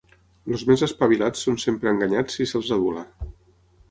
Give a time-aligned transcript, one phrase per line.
[0.53, 3.07] Els més espavilats són sempre enganyats si se'ls adula;